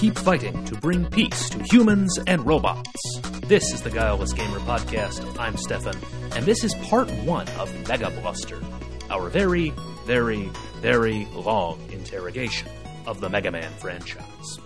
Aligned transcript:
keep 0.00 0.16
fighting 0.16 0.64
to 0.64 0.74
bring 0.76 1.04
peace 1.10 1.50
to 1.50 1.62
humans 1.64 2.18
and 2.26 2.46
robots. 2.46 3.20
This 3.42 3.70
is 3.70 3.82
the 3.82 3.90
Guileless 3.90 4.32
Gamer 4.32 4.60
Podcast. 4.60 5.38
I'm 5.38 5.58
Stefan, 5.58 5.94
and 6.34 6.46
this 6.46 6.64
is 6.64 6.74
part 6.76 7.10
one 7.26 7.46
of 7.58 7.70
Mega 7.86 8.08
Bluster, 8.22 8.62
our 9.10 9.28
very, 9.28 9.74
very, 10.06 10.48
very 10.76 11.26
long 11.34 11.78
interrogation 11.92 12.66
of 13.06 13.20
the 13.20 13.28
Mega 13.28 13.50
Man 13.50 13.70
franchise. 13.74 14.58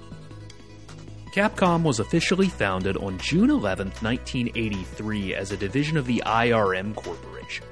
Capcom 1.32 1.82
was 1.82 1.98
officially 1.98 2.48
founded 2.48 2.96
on 2.98 3.19
June 3.19 3.51
11, 3.51 3.89
1983, 4.03 5.35
as 5.35 5.51
a 5.51 5.57
division 5.57 5.96
of 5.96 6.07
the 6.07 6.23
IRM 6.25 6.95
Corporation. 6.95 7.66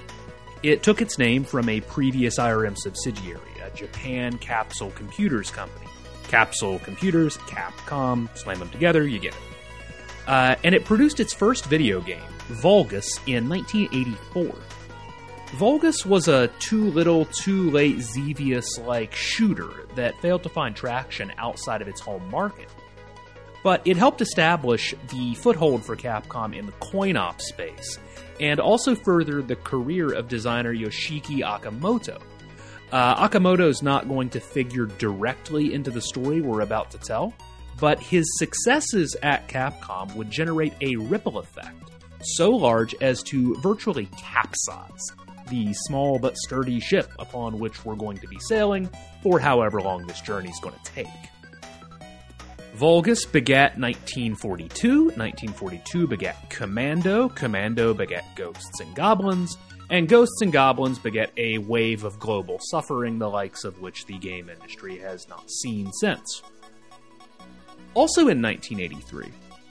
It 0.64 0.82
took 0.82 1.00
its 1.00 1.16
name 1.16 1.44
from 1.44 1.68
a 1.68 1.80
previous 1.82 2.40
IRM 2.40 2.76
subsidiary, 2.76 3.52
a 3.64 3.70
Japan 3.76 4.36
Capsule 4.38 4.90
Computers 4.90 5.52
company. 5.52 5.86
Capsule 6.32 6.78
Computers, 6.78 7.36
Capcom, 7.36 8.26
slam 8.38 8.58
them 8.58 8.70
together, 8.70 9.06
you 9.06 9.18
get 9.18 9.34
it. 9.34 9.40
Uh, 10.26 10.54
and 10.64 10.74
it 10.74 10.86
produced 10.86 11.20
its 11.20 11.34
first 11.34 11.66
video 11.66 12.00
game, 12.00 12.22
Vulgus, 12.48 13.18
in 13.26 13.50
1984. 13.50 14.54
Vulgus 15.58 16.06
was 16.06 16.28
a 16.28 16.48
too 16.58 16.90
little, 16.92 17.26
too 17.26 17.70
late 17.70 18.00
Xevious 18.00 18.78
like 18.78 19.14
shooter 19.14 19.86
that 19.94 20.18
failed 20.22 20.42
to 20.44 20.48
find 20.48 20.74
traction 20.74 21.30
outside 21.36 21.82
of 21.82 21.88
its 21.88 22.00
home 22.00 22.26
market 22.30 22.70
but 23.62 23.80
it 23.84 23.96
helped 23.96 24.20
establish 24.20 24.94
the 25.10 25.34
foothold 25.34 25.84
for 25.84 25.96
Capcom 25.96 26.56
in 26.56 26.66
the 26.66 26.72
coin 26.72 27.16
op 27.16 27.40
space, 27.40 27.98
and 28.40 28.58
also 28.58 28.94
furthered 28.94 29.48
the 29.48 29.56
career 29.56 30.12
of 30.12 30.28
designer 30.28 30.74
Yoshiki 30.74 31.40
Okamoto. 31.40 32.20
Uh, 32.92 33.26
Okamoto's 33.26 33.82
not 33.82 34.06
going 34.06 34.28
to 34.30 34.38
figure 34.38 34.84
directly 34.84 35.72
into 35.72 35.90
the 35.90 36.00
story 36.00 36.42
we're 36.42 36.60
about 36.60 36.90
to 36.90 36.98
tell, 36.98 37.32
but 37.80 37.98
his 37.98 38.26
successes 38.38 39.16
at 39.22 39.48
Capcom 39.48 40.14
would 40.14 40.30
generate 40.30 40.74
a 40.82 40.96
ripple 40.96 41.38
effect 41.38 41.90
so 42.20 42.50
large 42.50 42.94
as 43.00 43.22
to 43.24 43.54
virtually 43.56 44.06
capsize 44.18 45.00
the 45.48 45.72
small 45.72 46.18
but 46.18 46.36
sturdy 46.36 46.80
ship 46.80 47.10
upon 47.18 47.58
which 47.58 47.84
we're 47.84 47.96
going 47.96 48.18
to 48.18 48.28
be 48.28 48.38
sailing 48.40 48.88
for 49.22 49.40
however 49.40 49.80
long 49.80 50.06
this 50.06 50.20
journey 50.20 50.50
is 50.50 50.60
going 50.60 50.74
to 50.84 50.92
take. 50.92 51.08
Vulgus 52.74 53.26
begat 53.26 53.78
1942, 53.78 55.04
1942 55.04 56.06
begat 56.06 56.50
Commando, 56.50 57.28
Commando 57.28 57.92
begat 57.92 58.24
Ghosts 58.34 58.80
and 58.80 58.94
Goblins, 58.94 59.56
and 59.90 60.08
Ghosts 60.08 60.40
and 60.40 60.52
Goblins 60.52 60.98
beget 60.98 61.32
a 61.36 61.58
wave 61.58 62.04
of 62.04 62.18
global 62.18 62.58
suffering, 62.70 63.18
the 63.18 63.28
likes 63.28 63.64
of 63.64 63.80
which 63.80 64.06
the 64.06 64.18
game 64.18 64.48
industry 64.48 64.98
has 64.98 65.28
not 65.28 65.50
seen 65.50 65.92
since. 65.92 66.42
Also 67.94 68.28
in 68.28 68.40
1983, 68.40 69.30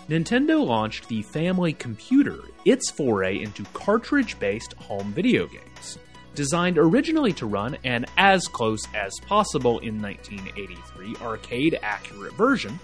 Nintendo 0.09 0.66
launched 0.66 1.08
the 1.08 1.22
Family 1.22 1.73
Computer, 1.73 2.39
its 2.66 2.92
foray 2.92 3.42
into 3.42 3.64
cartridge 3.73 4.38
based 4.39 4.73
home 4.73 5.12
video 5.14 5.48
games. 5.48 5.98
Designed 6.36 6.78
originally 6.78 7.34
to 7.34 7.45
run 7.45 7.78
an 7.84 8.06
as 8.17 8.48
close 8.48 8.84
as 8.94 9.12
possible 9.26 9.80
in 9.80 10.02
1983 10.02 11.16
arcade 11.26 11.80
accurate 11.82 12.34
version 12.34 12.80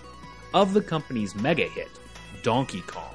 of 0.54 0.74
the 0.74 0.82
company's 0.82 1.36
mega 1.36 1.68
hit, 1.68 1.90
Donkey 2.44 2.82
Kong. 2.82 3.07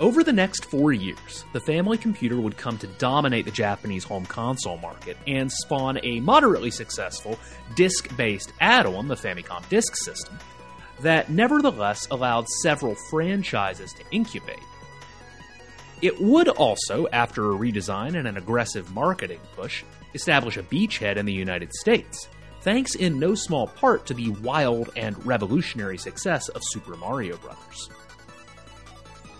Over 0.00 0.24
the 0.24 0.32
next 0.32 0.64
four 0.64 0.92
years, 0.92 1.44
the 1.52 1.60
family 1.60 1.96
computer 1.96 2.40
would 2.40 2.56
come 2.56 2.76
to 2.78 2.88
dominate 2.98 3.44
the 3.44 3.52
Japanese 3.52 4.02
home 4.02 4.26
console 4.26 4.76
market 4.78 5.16
and 5.28 5.50
spawn 5.50 6.00
a 6.02 6.18
moderately 6.18 6.72
successful 6.72 7.38
disc 7.76 8.14
based 8.16 8.52
add 8.60 8.86
on, 8.86 9.06
the 9.06 9.14
Famicom 9.14 9.66
Disk 9.68 9.94
System, 9.94 10.36
that 11.00 11.30
nevertheless 11.30 12.08
allowed 12.10 12.48
several 12.48 12.96
franchises 13.08 13.92
to 13.92 14.02
incubate. 14.10 14.58
It 16.02 16.20
would 16.20 16.48
also, 16.48 17.06
after 17.12 17.52
a 17.52 17.56
redesign 17.56 18.18
and 18.18 18.26
an 18.26 18.36
aggressive 18.36 18.92
marketing 18.92 19.40
push, 19.54 19.84
establish 20.12 20.56
a 20.56 20.64
beachhead 20.64 21.16
in 21.16 21.24
the 21.24 21.32
United 21.32 21.72
States, 21.72 22.28
thanks 22.62 22.96
in 22.96 23.20
no 23.20 23.36
small 23.36 23.68
part 23.68 24.06
to 24.06 24.14
the 24.14 24.30
wild 24.30 24.90
and 24.96 25.24
revolutionary 25.24 25.98
success 25.98 26.48
of 26.48 26.62
Super 26.64 26.96
Mario 26.96 27.36
Bros. 27.36 27.90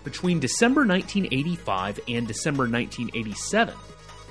Between 0.05 0.39
December 0.39 0.81
1985 0.85 1.99
and 2.07 2.27
December 2.27 2.69
1987, 2.69 3.73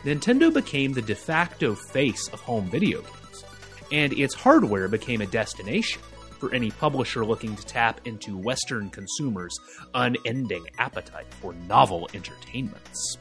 Nintendo 0.05 0.55
became 0.55 0.93
the 0.93 1.03
de 1.03 1.17
facto 1.17 1.75
face 1.75 2.29
of 2.29 2.41
home 2.41 2.71
video 2.71 3.03
games, 3.03 3.45
and 3.91 4.13
its 4.13 4.35
hardware 4.35 4.87
became 4.87 5.21
a 5.21 5.27
destination 5.27 6.01
for 6.39 6.55
any 6.55 6.71
publisher 6.71 7.25
looking 7.25 7.57
to 7.57 7.67
tap 7.67 8.01
into 8.05 8.39
Western 8.39 8.89
consumers' 8.91 9.59
unending 9.95 10.65
appetite 10.79 11.27
for 11.41 11.55
novel 11.67 12.09
entertainments. 12.15 13.19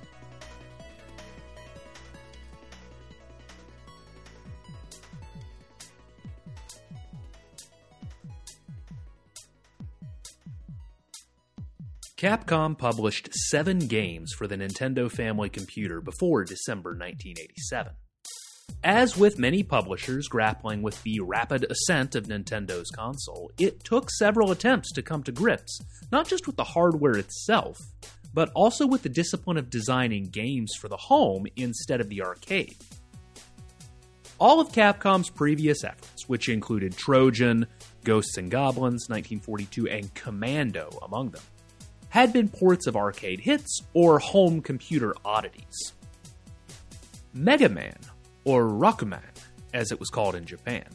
Capcom 12.23 12.77
published 12.77 13.33
seven 13.33 13.79
games 13.79 14.31
for 14.31 14.47
the 14.47 14.55
Nintendo 14.55 15.11
Family 15.11 15.49
Computer 15.49 15.99
before 15.99 16.45
December 16.45 16.91
1987. 16.91 17.91
As 18.81 19.17
with 19.17 19.37
many 19.37 19.61
publishers 19.61 20.29
grappling 20.29 20.81
with 20.81 21.03
the 21.03 21.19
rapid 21.19 21.69
ascent 21.69 22.15
of 22.15 22.27
Nintendo's 22.27 22.89
console, 22.91 23.51
it 23.59 23.83
took 23.83 24.09
several 24.09 24.51
attempts 24.51 24.93
to 24.93 25.01
come 25.01 25.21
to 25.23 25.33
grips, 25.33 25.81
not 26.13 26.25
just 26.25 26.47
with 26.47 26.55
the 26.55 26.63
hardware 26.63 27.17
itself, 27.17 27.77
but 28.33 28.49
also 28.55 28.87
with 28.87 29.01
the 29.01 29.09
discipline 29.09 29.57
of 29.57 29.69
designing 29.69 30.23
games 30.23 30.75
for 30.79 30.87
the 30.87 30.95
home 30.95 31.45
instead 31.57 31.99
of 31.99 32.07
the 32.07 32.21
arcade. 32.21 32.77
All 34.39 34.61
of 34.61 34.71
Capcom's 34.71 35.29
previous 35.29 35.83
efforts, 35.83 36.29
which 36.29 36.47
included 36.47 36.95
Trojan, 36.95 37.67
Ghosts 38.05 38.37
and 38.37 38.49
Goblins, 38.49 39.09
1942, 39.09 39.89
and 39.89 40.13
Commando 40.13 40.89
among 41.01 41.31
them, 41.31 41.43
had 42.13 42.31
been 42.31 42.47
ports 42.47 42.85
of 42.85 42.95
arcade 42.95 43.39
hits 43.39 43.81
or 43.95 44.19
home 44.19 44.61
computer 44.61 45.15
oddities. 45.25 45.93
Mega 47.33 47.67
Man, 47.67 47.97
or 48.43 48.65
Rockman, 48.65 49.23
as 49.73 49.91
it 49.91 49.99
was 49.99 50.11
called 50.11 50.35
in 50.35 50.45
Japan, 50.45 50.85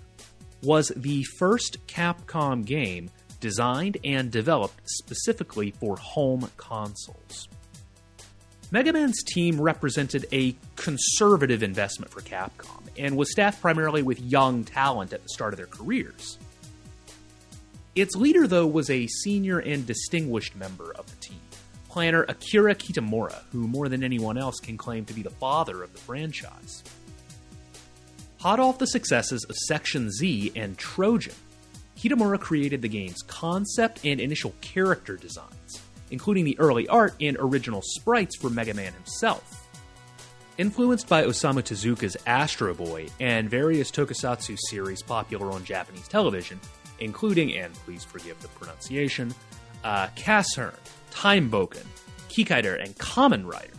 was 0.62 0.93
the 0.95 1.25
first 1.25 1.84
Capcom 1.89 2.65
game 2.65 3.11
designed 3.41 3.97
and 4.05 4.31
developed 4.31 4.81
specifically 4.84 5.73
for 5.73 5.97
home 5.97 6.49
consoles. 6.56 7.49
Mega 8.71 8.93
Man's 8.93 9.25
team 9.25 9.61
represented 9.61 10.25
a 10.31 10.55
conservative 10.77 11.65
investment 11.65 12.12
for 12.12 12.21
Capcom 12.21 12.85
and 12.97 13.17
was 13.17 13.33
staffed 13.33 13.61
primarily 13.61 14.03
with 14.03 14.21
young 14.21 14.62
talent 14.62 15.12
at 15.12 15.25
the 15.25 15.29
start 15.31 15.53
of 15.53 15.56
their 15.56 15.67
careers. 15.67 16.39
Its 17.99 18.15
leader, 18.15 18.47
though, 18.47 18.65
was 18.65 18.91
a 18.91 19.09
senior 19.09 19.59
and 19.59 19.85
distinguished 19.85 20.55
member 20.55 20.93
of 20.93 21.05
the 21.11 21.17
team, 21.17 21.41
planner 21.89 22.23
Akira 22.29 22.73
Kitamura, 22.77 23.43
who 23.51 23.67
more 23.67 23.89
than 23.89 24.05
anyone 24.05 24.39
else 24.39 24.61
can 24.61 24.77
claim 24.77 25.05
to 25.07 25.13
be 25.13 25.23
the 25.23 25.31
father 25.31 25.83
of 25.83 25.93
the 25.93 25.99
franchise. 25.99 26.85
Hot 28.39 28.61
off 28.61 28.79
the 28.79 28.87
successes 28.87 29.43
of 29.43 29.57
Section 29.57 30.13
Z 30.13 30.53
and 30.55 30.79
Trojan, 30.79 31.35
Kitamura 31.97 32.39
created 32.39 32.83
the 32.83 32.89
game's 32.89 33.21
concept 33.23 34.05
and 34.05 34.21
initial 34.21 34.55
character 34.61 35.17
designs, 35.17 35.83
including 36.13 36.45
the 36.45 36.57
early 36.61 36.87
art 36.87 37.15
and 37.21 37.37
original 37.41 37.83
sprites 37.83 38.37
for 38.37 38.49
Mega 38.49 38.75
Man 38.75 38.93
himself. 38.93 39.69
Influenced 40.56 41.09
by 41.09 41.25
Osamu 41.25 41.65
Tezuka's 41.65 42.17
Astro 42.27 42.75
Boy 42.75 43.09
and 43.19 43.51
various 43.51 43.91
tokusatsu 43.91 44.56
series 44.71 45.03
popular 45.03 45.51
on 45.51 45.65
Japanese 45.65 46.06
television, 46.06 46.61
including, 47.00 47.56
and 47.56 47.73
please 47.75 48.05
forgive 48.05 48.41
the 48.43 48.49
pronunciation, 48.49 49.35
uh, 49.85 50.09
Casshern, 50.17 50.75
Time 51.11 51.50
Bokan, 51.50 51.87
Kikaider, 52.29 52.83
and 52.83 52.97
Kamen 52.97 53.47
Rider. 53.47 53.73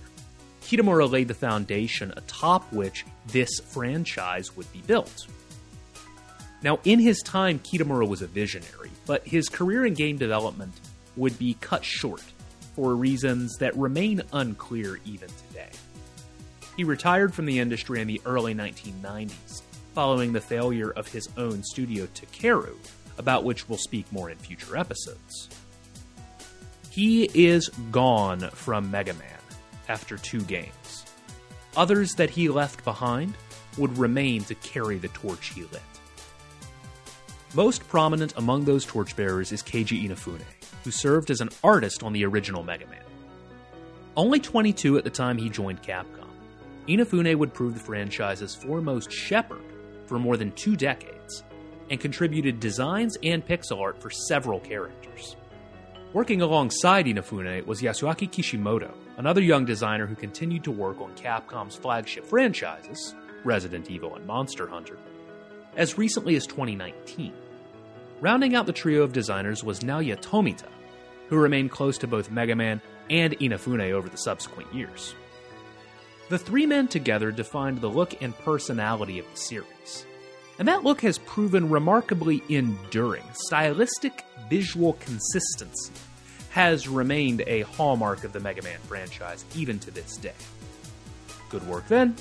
Kitamura 0.62 1.10
laid 1.10 1.27
the 1.27 1.33
foundation 1.33 2.13
atop 2.16 2.71
which 2.71 3.06
this 3.27 3.50
franchise 3.60 4.56
would 4.56 4.71
be 4.71 4.81
built. 4.81 5.27
Now, 6.62 6.80
in 6.83 7.00
his 7.00 7.21
time, 7.21 7.60
Kitamura 7.60 8.07
was 8.07 8.21
a 8.21 8.27
visionary, 8.27 8.92
but 9.06 9.25
his 9.25 9.50
career 9.50 9.86
in 9.86 9.94
game 9.94 10.18
development 10.18 10.74
would 11.15 11.39
be 11.39 11.56
cut 11.62 11.83
short 11.83 12.24
for 12.75 12.95
reasons 12.95 13.56
that 13.57 13.75
remain 13.75 14.22
unclear 14.33 15.00
even 15.06 15.30
today. 15.48 15.69
He 16.77 16.83
retired 16.83 17.33
from 17.33 17.45
the 17.45 17.60
industry 17.60 18.01
in 18.01 18.07
the 18.07 18.22
early 18.25 18.54
1990s, 18.54 19.63
following 19.94 20.33
the 20.33 20.42
failure 20.42 20.92
of 20.92 21.07
his 21.07 21.30
own 21.38 21.63
studio 21.63 22.07
Takeru 22.13 22.75
about 23.19 23.44
which 23.44 23.69
we'll 23.69 23.77
speak 23.77 24.12
more 24.12 24.31
in 24.31 24.38
future 24.39 24.75
episodes. 24.75 25.50
He 26.89 27.25
is 27.36 27.69
gone 27.92 28.39
from 28.50 28.89
Mega 28.89 29.13
Man 29.13 29.38
after 29.88 30.18
two 30.18 30.42
games. 30.42 31.06
Others 31.77 32.16
that 32.16 32.31
he 32.31 32.50
left 32.50 32.83
behind 32.83 33.36
would 33.77 33.95
remain 34.00 34.44
to 34.45 34.56
carry 34.56 34.98
the 34.98 35.07
torch 35.10 35.54
he 35.54 35.62
lit. 35.62 35.81
Most 37.54 37.88
prominent 37.88 38.33
among 38.38 38.66
those 38.66 38.86
torchbearers 38.86 39.51
is 39.51 39.62
Keiji 39.62 40.07
Inafune, 40.07 40.42
who 40.83 40.92
served 40.92 41.30
as 41.30 41.42
an 41.42 41.50
artist 41.63 42.01
on 42.01 42.13
the 42.13 42.25
original 42.25 42.63
Mega 42.63 42.88
Man. 42.88 43.04
Only 44.18 44.39
22 44.39 44.98
at 44.98 45.04
the 45.04 45.10
time 45.10 45.38
he 45.38 45.50
joined 45.50 45.83
Capcom, 45.83 46.19
Inafune 46.89 47.36
would 47.36 47.54
prove 47.54 47.75
the 47.75 47.80
franchise's 47.80 48.56
foremost 48.56 49.12
shepherd 49.12 49.62
for 50.07 50.18
more 50.18 50.38
than 50.38 50.51
two 50.54 50.75
decades, 50.75 51.19
and 51.89 52.00
contributed 52.00 52.59
designs 52.59 53.18
and 53.24 53.45
pixel 53.45 53.80
art 53.80 54.01
for 54.01 54.09
several 54.09 54.59
characters. 54.59 55.36
Working 56.13 56.41
alongside 56.41 57.06
Inafune 57.06 57.65
was 57.65 57.81
Yasuaki 57.81 58.31
Kishimoto, 58.31 58.94
another 59.18 59.41
young 59.41 59.65
designer 59.65 60.07
who 60.07 60.15
continued 60.15 60.63
to 60.63 60.71
work 60.71 61.00
on 61.01 61.15
Capcom's 61.15 61.75
flagship 61.75 62.25
franchises, 62.25 63.13
Resident 63.44 63.91
Evil 63.91 64.15
and 64.15 64.25
Monster 64.25 64.68
Hunter, 64.68 64.97
as 65.77 65.97
recently 65.97 66.36
as 66.36 66.47
2019. 66.47 67.33
Rounding 68.21 68.56
out 68.56 68.65
the 68.65 68.74
trio 68.74 69.03
of 69.03 69.13
designers 69.13 69.63
was 69.63 69.81
Naoya 69.81 70.19
Tomita, 70.19 70.68
who 71.27 71.38
remained 71.38 71.71
close 71.71 71.97
to 72.00 72.07
both 72.07 72.31
Mega 72.31 72.56
Man 72.56 72.81
and 73.09 73.38
Inafune 73.39 73.91
over 73.91 74.09
the 74.09 74.18
subsequent 74.18 74.74
years. 74.74 75.13
The 76.30 76.39
three 76.39 76.65
men 76.65 76.88
together 76.88 77.31
defined 77.31 77.81
the 77.81 77.88
look 77.88 78.21
and 78.21 78.38
personality 78.39 79.19
of 79.19 79.25
the 79.31 79.38
series. 79.38 80.06
And 80.59 80.67
that 80.67 80.83
look 80.83 81.01
has 81.01 81.17
proven 81.17 81.69
remarkably 81.69 82.44
enduring. 82.50 83.23
Stylistic 83.33 84.25
visual 84.50 84.94
consistency 84.94 85.94
has 86.50 86.88
remained 86.88 87.44
a 87.47 87.61
hallmark 87.61 88.25
of 88.25 88.33
the 88.33 88.39
Mega 88.41 88.61
Man 88.61 88.79
franchise 88.81 89.45
even 89.56 89.79
to 89.79 89.91
this 89.91 90.17
day. 90.17 90.33
Good 91.50 91.65
work 91.65 91.88
then, 91.88 92.15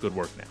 good 0.00 0.14
work 0.14 0.30
now. 0.38 0.44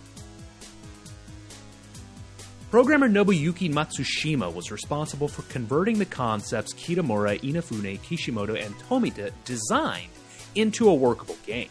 Programmer 2.69 3.07
Nobuyuki 3.07 3.71
Matsushima 3.71 4.53
was 4.53 4.69
responsible 4.69 5.27
for 5.27 5.43
converting 5.43 5.97
the 5.97 6.05
concepts 6.05 6.73
Kitamura, 6.73 7.39
Inafune, 7.41 7.99
Kishimoto, 8.01 8.53
and 8.55 8.75
Tomita 8.79 9.31
designed 9.45 10.11
into 10.55 10.89
a 10.89 10.93
workable 10.93 11.37
game. 11.45 11.69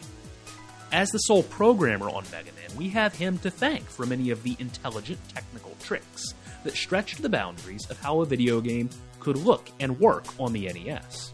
As 0.95 1.11
the 1.11 1.17
sole 1.17 1.43
programmer 1.43 2.07
on 2.07 2.23
Mega 2.31 2.53
Man, 2.53 2.77
we 2.77 2.87
have 2.87 3.13
him 3.13 3.37
to 3.39 3.51
thank 3.51 3.83
for 3.83 4.05
many 4.05 4.29
of 4.29 4.43
the 4.43 4.55
intelligent 4.59 5.19
technical 5.27 5.75
tricks 5.83 6.33
that 6.63 6.73
stretched 6.73 7.21
the 7.21 7.27
boundaries 7.27 7.85
of 7.89 7.99
how 7.99 8.21
a 8.21 8.25
video 8.25 8.61
game 8.61 8.89
could 9.19 9.35
look 9.35 9.69
and 9.81 9.99
work 9.99 10.23
on 10.39 10.53
the 10.53 10.71
NES. 10.71 11.33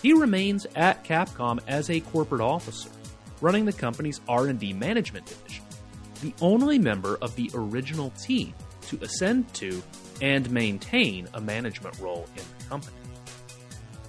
He 0.00 0.12
remains 0.12 0.68
at 0.76 1.02
Capcom 1.02 1.58
as 1.66 1.90
a 1.90 1.98
corporate 1.98 2.40
officer, 2.40 2.90
running 3.40 3.64
the 3.64 3.72
company's 3.72 4.20
R&D 4.28 4.74
management 4.74 5.26
division, 5.26 5.64
the 6.22 6.32
only 6.40 6.78
member 6.78 7.18
of 7.20 7.34
the 7.34 7.50
original 7.54 8.10
team 8.10 8.54
to 8.82 9.00
ascend 9.02 9.52
to 9.54 9.82
and 10.22 10.48
maintain 10.52 11.26
a 11.34 11.40
management 11.40 11.98
role 11.98 12.28
in 12.36 12.44
the 12.56 12.64
company. 12.66 13.05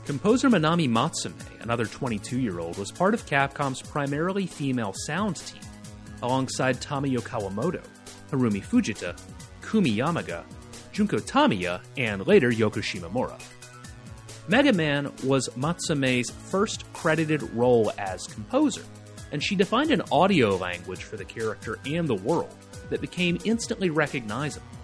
Composer 0.08 0.50
Manami 0.50 0.88
Matsumae, 0.88 1.62
another 1.62 1.86
22 1.86 2.40
year 2.40 2.62
old, 2.62 2.78
was 2.78 2.94
part 2.94 3.14
of 3.14 3.26
Capcom's 3.26 3.82
primarily 3.82 4.48
female 4.48 4.94
sound 5.06 5.36
team, 5.36 5.60
alongside 6.22 6.80
Tamiyo 6.80 7.20
Kawamoto, 7.20 7.84
Harumi 8.32 8.64
Fujita, 8.64 9.20
Kumi 9.62 9.98
Yamaga, 9.98 10.46
Junko 10.94 11.18
Tamiya, 11.18 11.82
and 11.98 12.26
later 12.26 12.50
Yoko 12.50 12.82
Shimomura. 12.82 13.38
Mega 14.48 14.72
Man 14.72 15.12
was 15.26 15.50
Matsumae's 15.58 16.30
first 16.30 16.86
credited 16.94 17.44
role 17.54 17.92
as 17.98 18.28
composer, 18.28 18.86
and 19.34 19.44
she 19.44 19.58
defined 19.58 19.92
an 19.92 20.04
audio 20.10 20.56
language 20.56 21.04
for 21.04 21.18
the 21.18 21.26
character 21.26 21.80
and 21.86 22.08
the 22.08 22.16
world 22.16 22.56
that 22.90 23.02
became 23.02 23.40
instantly 23.44 23.90
recognizable. 23.90 24.77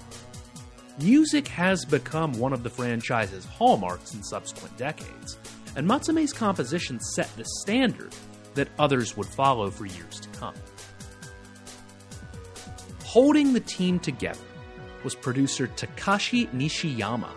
Music 1.01 1.47
has 1.47 1.85
become 1.85 2.33
one 2.33 2.53
of 2.53 2.61
the 2.61 2.69
franchise's 2.69 3.45
hallmarks 3.45 4.13
in 4.13 4.21
subsequent 4.21 4.77
decades, 4.77 5.39
and 5.75 5.87
Matsumae's 5.87 6.31
compositions 6.31 7.13
set 7.15 7.35
the 7.35 7.45
standard 7.61 8.13
that 8.53 8.69
others 8.77 9.17
would 9.17 9.25
follow 9.25 9.71
for 9.71 9.87
years 9.87 10.19
to 10.19 10.29
come. 10.29 10.53
Holding 13.03 13.53
the 13.53 13.59
team 13.59 13.99
together 13.99 14.39
was 15.03 15.15
producer 15.15 15.67
Takashi 15.67 16.47
Nishiyama, 16.49 17.29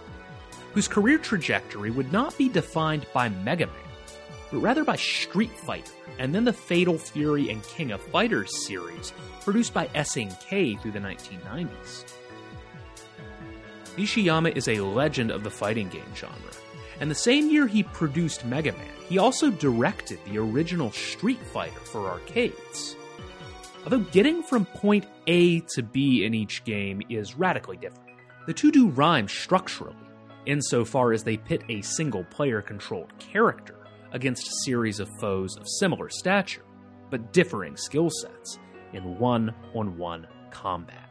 whose 0.75 0.87
career 0.87 1.17
trajectory 1.17 1.91
would 1.91 2.13
not 2.13 2.37
be 2.37 2.51
defined 2.51 3.07
by 3.15 3.31
Mega 3.31 3.67
Man, 3.67 3.75
but 4.51 4.59
rather 4.59 4.85
by 4.85 4.97
Street 4.97 5.57
Fighter 5.59 5.93
and 6.19 6.35
then 6.35 6.45
the 6.45 6.53
Fatal 6.53 6.99
Fury 6.99 7.51
and 7.51 7.63
King 7.63 7.93
of 7.93 8.03
Fighters 8.03 8.67
series 8.67 9.13
produced 9.41 9.73
by 9.73 9.87
SNK 9.89 10.81
through 10.81 10.93
the 10.93 10.99
1990s. 10.99 12.05
Nishiyama 13.97 14.57
is 14.57 14.69
a 14.69 14.81
legend 14.81 15.31
of 15.31 15.43
the 15.43 15.51
fighting 15.51 15.89
game 15.89 16.15
genre, 16.15 16.37
and 17.01 17.11
the 17.11 17.15
same 17.15 17.51
year 17.51 17.67
he 17.67 17.83
produced 17.83 18.45
Mega 18.45 18.73
Man, 18.73 18.89
he 19.09 19.19
also 19.19 19.51
directed 19.51 20.19
the 20.25 20.39
original 20.39 20.91
Street 20.93 21.41
Fighter 21.53 21.81
for 21.81 22.09
arcades. 22.11 22.97
Although 23.85 24.01
getting 24.01 24.43
from 24.43 24.67
point 24.67 25.07
A 25.29 25.61
to 25.61 25.83
B 25.83 26.25
in 26.25 26.35
each 26.35 26.65
game 26.65 27.01
is 27.09 27.37
radically 27.37 27.77
different, 27.77 28.11
the 28.47 28.53
two 28.53 28.71
do 28.71 28.89
rhyme 28.89 29.29
structurally, 29.29 29.97
insofar 30.45 31.13
as 31.13 31.23
they 31.23 31.37
pit 31.37 31.63
a 31.69 31.83
single 31.83 32.25
player 32.25 32.61
controlled 32.61 33.17
character 33.19 33.87
against 34.13 34.49
a 34.49 34.65
series 34.65 35.01
of 35.01 35.09
foes 35.21 35.57
of 35.57 35.69
similar 35.79 36.09
stature, 36.09 36.63
but 37.11 37.33
differing 37.33 37.77
skill 37.77 38.11
sets, 38.11 38.59
in 38.93 39.19
one 39.19 39.55
on 39.75 39.97
one 39.97 40.27
combat. 40.51 41.06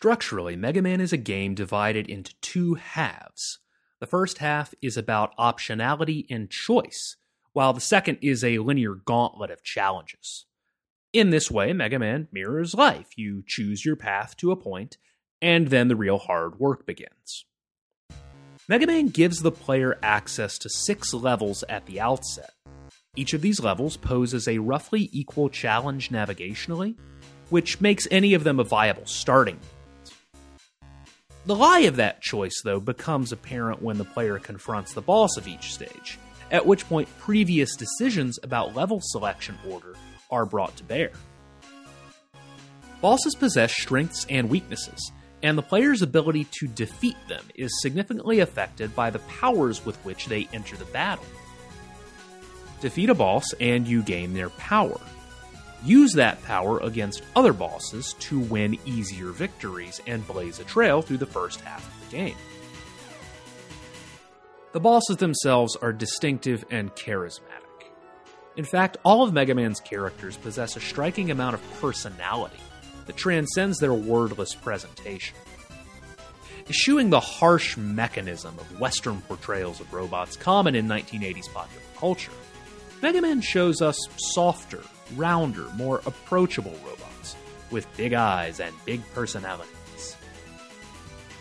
Structurally, 0.00 0.54
Mega 0.54 0.80
Man 0.80 1.00
is 1.00 1.12
a 1.12 1.16
game 1.16 1.56
divided 1.56 2.08
into 2.08 2.32
two 2.40 2.74
halves. 2.74 3.58
The 3.98 4.06
first 4.06 4.38
half 4.38 4.72
is 4.80 4.96
about 4.96 5.36
optionality 5.36 6.24
and 6.30 6.48
choice, 6.48 7.16
while 7.52 7.72
the 7.72 7.80
second 7.80 8.18
is 8.22 8.44
a 8.44 8.58
linear 8.58 8.94
gauntlet 8.94 9.50
of 9.50 9.64
challenges. 9.64 10.46
In 11.12 11.30
this 11.30 11.50
way, 11.50 11.72
Mega 11.72 11.98
Man 11.98 12.28
mirrors 12.30 12.74
life. 12.74 13.08
You 13.18 13.42
choose 13.44 13.84
your 13.84 13.96
path 13.96 14.36
to 14.36 14.52
a 14.52 14.56
point, 14.56 14.98
and 15.42 15.66
then 15.66 15.88
the 15.88 15.96
real 15.96 16.18
hard 16.18 16.60
work 16.60 16.86
begins. 16.86 17.44
Mega 18.68 18.86
Man 18.86 19.08
gives 19.08 19.42
the 19.42 19.50
player 19.50 19.98
access 20.00 20.58
to 20.58 20.68
six 20.68 21.12
levels 21.12 21.64
at 21.68 21.86
the 21.86 22.00
outset. 22.00 22.52
Each 23.16 23.34
of 23.34 23.42
these 23.42 23.58
levels 23.58 23.96
poses 23.96 24.46
a 24.46 24.58
roughly 24.58 25.10
equal 25.10 25.48
challenge 25.48 26.10
navigationally, 26.10 26.94
which 27.50 27.80
makes 27.80 28.06
any 28.12 28.32
of 28.32 28.44
them 28.44 28.60
a 28.60 28.64
viable 28.64 29.06
starting 29.06 29.58
the 31.48 31.56
lie 31.56 31.80
of 31.80 31.96
that 31.96 32.20
choice, 32.20 32.60
though, 32.62 32.78
becomes 32.78 33.32
apparent 33.32 33.80
when 33.80 33.96
the 33.96 34.04
player 34.04 34.38
confronts 34.38 34.92
the 34.92 35.00
boss 35.00 35.38
of 35.38 35.48
each 35.48 35.72
stage, 35.72 36.18
at 36.50 36.66
which 36.66 36.86
point 36.86 37.08
previous 37.18 37.74
decisions 37.74 38.38
about 38.42 38.76
level 38.76 39.00
selection 39.02 39.56
order 39.66 39.94
are 40.30 40.44
brought 40.44 40.76
to 40.76 40.84
bear. 40.84 41.10
Bosses 43.00 43.34
possess 43.34 43.72
strengths 43.72 44.26
and 44.28 44.50
weaknesses, 44.50 45.10
and 45.42 45.56
the 45.56 45.62
player's 45.62 46.02
ability 46.02 46.46
to 46.60 46.68
defeat 46.68 47.16
them 47.28 47.44
is 47.54 47.80
significantly 47.80 48.40
affected 48.40 48.94
by 48.94 49.08
the 49.08 49.20
powers 49.20 49.86
with 49.86 49.96
which 50.04 50.26
they 50.26 50.46
enter 50.52 50.76
the 50.76 50.84
battle. 50.86 51.24
Defeat 52.82 53.08
a 53.08 53.14
boss 53.14 53.54
and 53.58 53.88
you 53.88 54.02
gain 54.02 54.34
their 54.34 54.50
power, 54.50 55.00
use 55.84 56.12
that 56.14 56.42
power 56.44 56.78
against 56.80 57.22
other 57.36 57.52
bosses 57.52 58.14
to 58.20 58.38
win 58.38 58.78
easier 58.84 59.30
victories 59.30 60.00
and 60.06 60.26
blaze 60.26 60.58
a 60.58 60.64
trail 60.64 61.02
through 61.02 61.18
the 61.18 61.26
first 61.26 61.60
half 61.60 61.86
of 61.86 62.10
the 62.10 62.16
game. 62.16 62.36
The 64.72 64.80
bosses 64.80 65.16
themselves 65.16 65.76
are 65.76 65.92
distinctive 65.92 66.64
and 66.70 66.94
charismatic. 66.94 67.42
In 68.56 68.64
fact, 68.64 68.96
all 69.04 69.22
of 69.22 69.32
Mega 69.32 69.54
Man's 69.54 69.80
characters 69.80 70.36
possess 70.36 70.76
a 70.76 70.80
striking 70.80 71.30
amount 71.30 71.54
of 71.54 71.80
personality 71.80 72.58
that 73.06 73.16
transcends 73.16 73.78
their 73.78 73.94
wordless 73.94 74.54
presentation. 74.54 75.36
Eschewing 76.68 77.08
the 77.08 77.20
harsh 77.20 77.76
mechanism 77.76 78.58
of 78.58 78.80
Western 78.80 79.20
portrayals 79.22 79.80
of 79.80 79.92
robots 79.92 80.36
common 80.36 80.74
in 80.74 80.86
1980s 80.86 81.50
popular 81.54 81.82
culture, 81.96 82.32
Mega 83.00 83.22
Man 83.22 83.40
shows 83.40 83.80
us 83.80 83.96
softer, 84.16 84.82
rounder, 85.16 85.66
more 85.74 86.00
approachable 86.06 86.76
robots 86.84 87.36
with 87.70 87.86
big 87.96 88.12
eyes 88.12 88.60
and 88.60 88.74
big 88.84 89.02
personalities. 89.12 90.16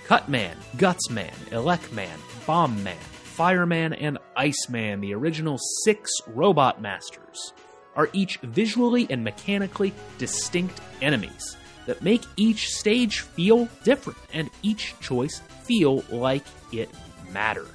Cutman, 0.05 0.57
Gutsman, 0.77 1.33
Elecman, 1.51 2.19
Bombman, 2.45 2.95
Fireman, 2.95 3.93
and 3.93 4.17
Iceman, 4.35 5.01
the 5.01 5.13
original 5.13 5.57
six 5.83 6.11
robot 6.27 6.81
masters, 6.81 7.53
are 7.95 8.09
each 8.13 8.37
visually 8.37 9.07
and 9.09 9.23
mechanically 9.23 9.93
distinct 10.17 10.79
enemies 11.01 11.57
that 11.87 12.01
make 12.01 12.23
each 12.35 12.69
stage 12.69 13.21
feel 13.21 13.67
different 13.83 14.19
and 14.33 14.49
each 14.61 14.95
choice 15.01 15.41
feel 15.63 16.03
like 16.09 16.43
it 16.71 16.89
mattered. 17.31 17.67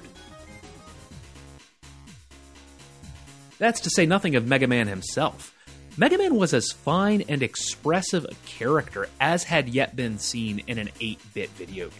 That's 3.57 3.81
to 3.81 3.89
say 3.89 4.05
nothing 4.05 4.35
of 4.35 4.47
Mega 4.47 4.67
Man 4.67 4.87
himself. 4.87 5.52
Mega 5.95 6.17
Man 6.17 6.33
was 6.33 6.55
as 6.55 6.71
fine 6.71 7.21
and 7.29 7.43
expressive 7.43 8.25
a 8.25 8.33
character 8.47 9.07
as 9.21 9.43
had 9.43 9.69
yet 9.69 9.95
been 9.95 10.17
seen 10.17 10.63
in 10.65 10.79
an 10.79 10.89
8 10.99 11.19
bit 11.35 11.49
video 11.51 11.89
game. 11.89 11.99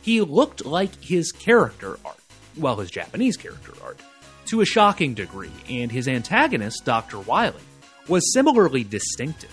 He 0.00 0.22
looked 0.22 0.64
like 0.64 1.04
his 1.04 1.30
character 1.30 1.98
art, 2.06 2.16
well, 2.56 2.76
his 2.76 2.90
Japanese 2.90 3.36
character 3.36 3.72
art, 3.84 4.00
to 4.46 4.62
a 4.62 4.64
shocking 4.64 5.12
degree, 5.12 5.52
and 5.68 5.92
his 5.92 6.08
antagonist, 6.08 6.86
Dr. 6.86 7.20
Wily, 7.20 7.60
was 8.08 8.32
similarly 8.32 8.82
distinctive. 8.82 9.52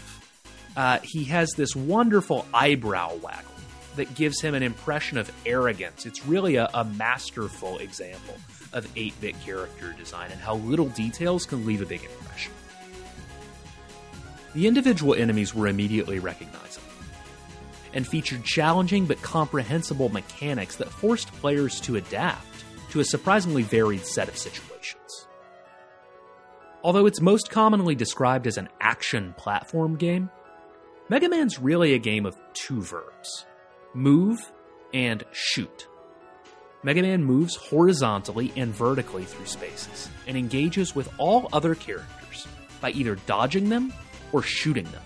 Uh, 0.77 0.99
he 1.03 1.25
has 1.25 1.51
this 1.51 1.75
wonderful 1.75 2.45
eyebrow 2.53 3.15
waggle 3.15 3.51
that 3.97 4.15
gives 4.15 4.39
him 4.39 4.55
an 4.55 4.63
impression 4.63 5.17
of 5.17 5.29
arrogance. 5.45 6.05
It's 6.05 6.25
really 6.25 6.55
a, 6.55 6.69
a 6.73 6.85
masterful 6.85 7.79
example 7.79 8.37
of 8.71 8.87
8 8.95 9.19
bit 9.19 9.41
character 9.41 9.93
design 9.99 10.31
and 10.31 10.39
how 10.39 10.55
little 10.55 10.87
details 10.87 11.45
can 11.45 11.65
leave 11.65 11.81
a 11.81 11.85
big 11.85 12.03
impression. 12.05 12.53
The 14.53 14.67
individual 14.67 15.15
enemies 15.15 15.55
were 15.55 15.67
immediately 15.67 16.19
recognizable 16.19 16.87
and 17.93 18.07
featured 18.07 18.43
challenging 18.43 19.05
but 19.05 19.21
comprehensible 19.21 20.09
mechanics 20.09 20.75
that 20.77 20.89
forced 20.89 21.31
players 21.33 21.79
to 21.81 21.95
adapt 21.95 22.63
to 22.91 22.99
a 22.99 23.05
surprisingly 23.05 23.63
varied 23.63 24.05
set 24.05 24.27
of 24.27 24.37
situations. 24.37 25.27
Although 26.83 27.05
it's 27.05 27.21
most 27.21 27.49
commonly 27.49 27.95
described 27.95 28.45
as 28.45 28.57
an 28.57 28.69
action 28.81 29.33
platform 29.37 29.95
game, 29.95 30.29
Mega 31.09 31.29
Man's 31.29 31.59
really 31.59 31.93
a 31.93 31.99
game 31.99 32.25
of 32.25 32.35
two 32.53 32.81
verbs 32.81 33.45
move 33.93 34.51
and 34.93 35.23
shoot. 35.31 35.87
Mega 36.83 37.01
Man 37.01 37.23
moves 37.23 37.55
horizontally 37.55 38.51
and 38.55 38.73
vertically 38.73 39.23
through 39.23 39.45
spaces 39.45 40.09
and 40.27 40.35
engages 40.35 40.95
with 40.95 41.09
all 41.17 41.47
other 41.53 41.75
characters 41.75 42.47
by 42.81 42.91
either 42.91 43.15
dodging 43.25 43.69
them 43.69 43.93
or 44.33 44.43
shooting 44.43 44.85
them. 44.85 45.01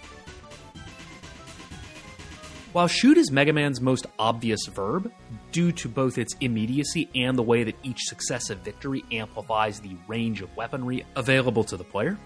While 2.74 2.88
shoot 2.88 3.18
is 3.18 3.32
Mega 3.32 3.54
Man's 3.54 3.82
most 3.82 4.06
obvious 4.20 4.66
verb, 4.68 5.12
due 5.52 5.72
to 5.74 5.90
both 5.90 6.18
its 6.18 6.36
immediacy 6.42 7.10
and 7.16 7.38
the 7.38 7.44
way 7.44 7.64
that 7.64 7.76
each 7.82 8.02
successive 8.04 8.60
victory 8.60 9.04
amplifies 9.12 9.80
the 9.80 9.96
range 10.08 10.42
of 10.42 10.56
weaponry 10.56 11.06
available 11.16 11.64
to 11.66 11.78
the 11.78 11.84
player, 11.84 12.18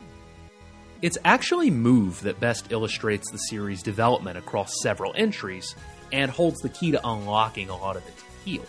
it's 1.01 1.17
actually 1.25 1.71
Move 1.71 2.21
that 2.21 2.39
best 2.39 2.71
illustrates 2.71 3.31
the 3.31 3.37
series' 3.37 3.81
development 3.81 4.37
across 4.37 4.81
several 4.81 5.13
entries 5.15 5.75
and 6.11 6.29
holds 6.29 6.59
the 6.59 6.69
key 6.69 6.91
to 6.91 7.07
unlocking 7.07 7.69
a 7.69 7.75
lot 7.75 7.95
of 7.95 8.05
its 8.07 8.21
appeal. 8.21 8.65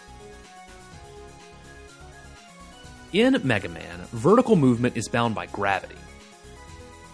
In 3.13 3.39
Mega 3.45 3.69
Man, 3.69 4.01
vertical 4.13 4.57
movement 4.57 4.97
is 4.97 5.09
bound 5.09 5.35
by 5.35 5.47
gravity. 5.47 5.97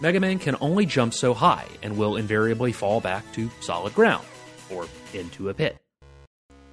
Mega 0.00 0.20
Man 0.20 0.38
can 0.38 0.54
only 0.60 0.86
jump 0.86 1.12
so 1.12 1.34
high 1.34 1.66
and 1.82 1.98
will 1.98 2.14
invariably 2.16 2.70
fall 2.70 3.00
back 3.00 3.30
to 3.32 3.50
solid 3.60 3.94
ground, 3.96 4.24
or 4.70 4.86
into 5.12 5.48
a 5.48 5.54
pit. 5.54 5.76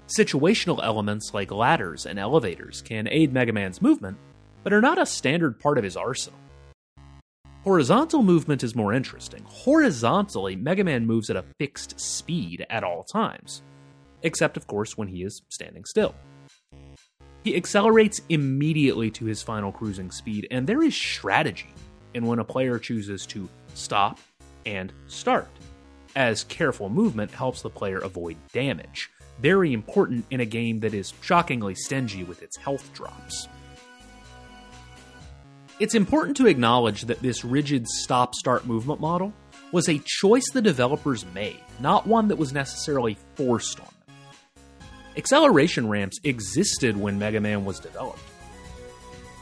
Situational 0.08 0.80
elements 0.84 1.34
like 1.34 1.50
ladders 1.50 2.06
and 2.06 2.20
elevators 2.20 2.84
can 2.84 3.08
aid 3.10 3.34
Mega 3.34 3.52
Man's 3.52 3.82
movement, 3.82 4.18
but 4.64 4.74
are 4.74 4.82
not 4.82 5.02
a 5.02 5.08
standard 5.08 5.60
part 5.60 5.80
of 5.80 5.84
his 5.84 5.98
arsenal. 5.98 6.38
Horizontal 7.64 8.22
movement 8.22 8.64
is 8.64 8.76
more 8.76 8.94
interesting. 8.94 9.44
Horizontally, 9.48 10.56
Mega 10.56 10.84
Man 10.84 11.08
moves 11.08 11.32
at 11.32 11.36
a 11.36 11.46
fixed 11.58 12.00
speed 12.00 12.64
at 12.70 12.84
all 12.84 13.04
times, 13.04 13.64
except, 14.22 14.56
of 14.56 14.68
course, 14.68 15.00
when 15.00 15.08
he 15.08 15.24
is 15.24 15.42
standing 15.50 15.84
still. 15.86 16.14
He 17.44 17.56
accelerates 17.56 18.22
immediately 18.30 19.10
to 19.12 19.26
his 19.26 19.42
final 19.42 19.72
cruising 19.72 20.12
speed, 20.12 20.48
and 20.52 20.68
there 20.68 20.84
is 20.84 20.96
strategy 20.96 21.74
in 22.16 22.26
when 22.26 22.40
a 22.40 22.44
player 22.44 22.80
chooses 22.80 23.26
to 23.28 23.48
stop 23.76 24.20
and 24.66 24.92
start, 25.08 25.50
as 26.16 26.44
careful 26.46 26.90
movement 26.90 27.30
helps 27.30 27.62
the 27.62 27.70
player 27.70 28.00
avoid 28.00 28.38
damage. 28.54 29.12
Very 29.40 29.74
important 29.74 30.26
in 30.32 30.40
a 30.40 30.46
game 30.46 30.80
that 30.80 30.94
is 30.94 31.14
shockingly 31.22 31.76
stingy 31.76 32.24
with 32.24 32.42
its 32.42 32.58
health 32.58 32.92
drops. 32.94 33.48
It's 35.78 35.94
important 35.94 36.38
to 36.38 36.48
acknowledge 36.48 37.02
that 37.04 37.22
this 37.22 37.44
rigid 37.44 37.86
stop 37.86 38.34
start 38.34 38.66
movement 38.66 39.02
model 39.02 39.34
was 39.74 39.90
a 39.90 40.00
choice 40.06 40.50
the 40.54 40.62
developers 40.62 41.26
made, 41.34 41.60
not 41.82 42.08
one 42.08 42.30
that 42.30 42.38
was 42.38 42.54
necessarily 42.54 43.18
forced 43.36 43.82
on 43.82 43.88
them. 44.08 44.16
Acceleration 45.18 45.90
ramps 45.90 46.18
existed 46.24 46.96
when 46.96 47.20
Mega 47.20 47.42
Man 47.42 47.66
was 47.66 47.82
developed. 47.82 48.20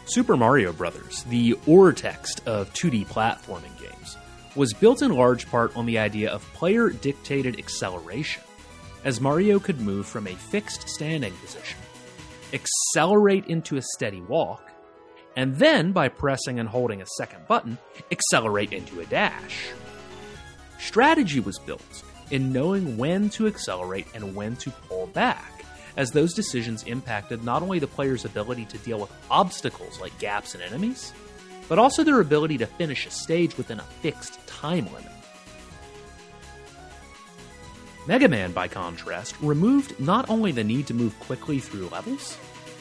Super 0.05 0.35
Mario 0.35 0.73
Bros., 0.73 1.23
the 1.29 1.55
text 1.95 2.41
of 2.45 2.73
2D 2.73 3.07
platforming 3.07 3.77
games, 3.79 4.17
was 4.55 4.73
built 4.73 5.01
in 5.01 5.11
large 5.11 5.49
part 5.49 5.75
on 5.77 5.85
the 5.85 5.97
idea 5.97 6.29
of 6.29 6.43
player 6.53 6.89
dictated 6.89 7.57
acceleration, 7.57 8.43
as 9.03 9.21
Mario 9.21 9.59
could 9.59 9.79
move 9.79 10.05
from 10.05 10.27
a 10.27 10.35
fixed 10.35 10.87
standing 10.89 11.33
position, 11.37 11.79
accelerate 12.51 13.45
into 13.47 13.77
a 13.77 13.81
steady 13.95 14.21
walk, 14.21 14.71
and 15.35 15.55
then, 15.55 15.91
by 15.91 16.09
pressing 16.09 16.59
and 16.59 16.69
holding 16.69 17.01
a 17.01 17.07
second 17.17 17.47
button, 17.47 17.77
accelerate 18.11 18.71
into 18.71 18.99
a 18.99 19.05
dash. 19.05 19.69
Strategy 20.79 21.39
was 21.39 21.57
built 21.59 22.03
in 22.29 22.51
knowing 22.51 22.97
when 22.97 23.29
to 23.29 23.47
accelerate 23.47 24.07
and 24.13 24.35
when 24.35 24.55
to 24.57 24.69
pull 24.69 25.07
back, 25.07 25.62
as 25.97 26.11
those 26.11 26.33
decisions 26.33 26.83
impacted 26.83 27.43
not 27.43 27.61
only 27.61 27.79
the 27.79 27.87
player's 27.87 28.25
ability 28.25 28.65
to 28.65 28.77
deal 28.79 28.99
with 28.99 29.11
obstacles 29.29 29.99
like 29.99 30.17
gaps 30.19 30.53
and 30.53 30.63
enemies, 30.63 31.13
but 31.69 31.79
also 31.79 32.03
their 32.03 32.19
ability 32.19 32.57
to 32.57 32.65
finish 32.65 33.05
a 33.05 33.11
stage 33.11 33.57
within 33.57 33.79
a 33.79 33.83
fixed 34.01 34.45
time 34.47 34.85
limit. 34.93 35.11
Mega 38.05 38.27
Man, 38.27 38.51
by 38.51 38.67
contrast, 38.67 39.35
removed 39.41 39.97
not 39.99 40.29
only 40.29 40.51
the 40.51 40.63
need 40.63 40.87
to 40.87 40.93
move 40.93 41.17
quickly 41.21 41.59
through 41.59 41.87
levels, 41.87 42.37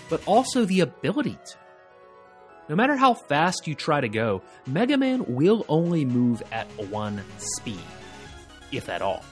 but 0.09 0.21
also 0.27 0.65
the 0.65 0.81
ability 0.81 1.39
to. 1.47 1.57
No 2.69 2.77
matter 2.77 2.97
how 2.97 3.15
fast 3.15 3.67
you 3.67 3.75
try 3.75 4.01
to 4.01 4.09
go, 4.09 4.43
Mega 4.67 4.97
Man 4.97 5.25
will 5.35 5.65
only 5.69 6.05
move 6.05 6.43
at 6.51 6.67
one 6.89 7.23
speed, 7.39 7.81
if 8.73 8.89
at 8.89 9.03
all. 9.03 9.25